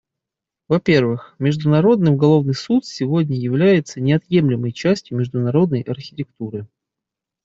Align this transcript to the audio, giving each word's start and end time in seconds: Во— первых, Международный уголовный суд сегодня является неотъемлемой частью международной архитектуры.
Во— 0.67 0.79
первых, 0.79 1.35
Международный 1.37 2.11
уголовный 2.13 2.55
суд 2.55 2.87
сегодня 2.87 3.37
является 3.37 4.01
неотъемлемой 4.01 4.71
частью 4.71 5.19
международной 5.19 5.81
архитектуры. 5.83 6.65